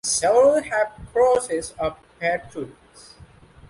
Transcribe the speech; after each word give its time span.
Several 0.03 0.63
have 0.63 0.93
porches 1.13 1.75
or 1.79 1.95
patios. 2.19 3.13